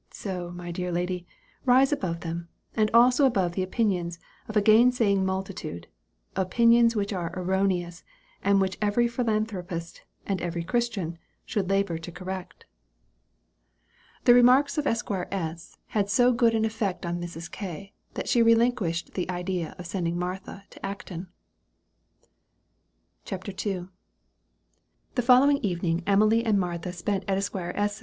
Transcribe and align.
So, 0.09 0.49
my 0.49 0.71
dear 0.71 0.91
lady, 0.91 1.27
rise 1.63 1.91
above 1.91 2.21
them; 2.21 2.49
and 2.75 2.89
also 2.91 3.23
above 3.23 3.51
the 3.53 3.61
opinions 3.61 4.17
of 4.47 4.57
a 4.57 4.59
gainsaying 4.63 5.23
multitude 5.23 5.85
opinions 6.35 6.95
which 6.95 7.13
are 7.13 7.31
erroneous, 7.35 8.03
and 8.43 8.59
which 8.59 8.79
every 8.81 9.07
philanthropist, 9.07 10.01
and 10.25 10.41
every 10.41 10.63
Christian, 10.63 11.19
should 11.45 11.69
labor 11.69 11.99
to 11.99 12.11
correct." 12.11 12.65
The 14.23 14.33
remarks 14.33 14.79
of 14.79 14.87
Esq. 14.87 15.11
S. 15.31 15.77
had 15.89 16.09
so 16.09 16.33
good 16.33 16.55
an 16.55 16.65
effect 16.65 17.05
on 17.05 17.21
Mrs. 17.21 17.51
K., 17.51 17.93
that 18.15 18.27
she 18.27 18.41
relinquished 18.41 19.13
the 19.13 19.29
idea 19.29 19.75
of 19.77 19.85
sending 19.85 20.17
Martha 20.17 20.63
to 20.71 20.83
Acton. 20.83 21.27
CHAPTER 23.23 23.51
II. 23.51 23.89
The 25.13 25.21
following 25.21 25.59
evening 25.59 26.01
Emily 26.07 26.43
and 26.43 26.59
Martha 26.59 26.91
spent 26.91 27.23
at 27.27 27.37
Esq. 27.37 27.55
S.' 27.55 27.99